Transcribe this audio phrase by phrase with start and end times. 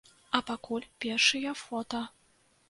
[0.37, 2.03] А пакуль першыя фота.